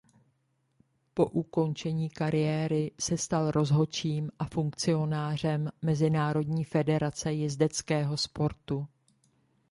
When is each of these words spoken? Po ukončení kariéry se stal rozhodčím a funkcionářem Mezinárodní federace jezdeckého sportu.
Po 1.13 1.25
ukončení 1.25 2.09
kariéry 2.09 2.91
se 2.99 3.17
stal 3.17 3.51
rozhodčím 3.51 4.31
a 4.39 4.45
funkcionářem 4.45 5.69
Mezinárodní 5.81 6.63
federace 6.63 7.33
jezdeckého 7.33 8.17
sportu. 8.17 8.87